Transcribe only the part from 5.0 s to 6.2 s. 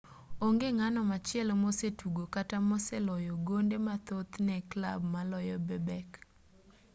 maloyo bebek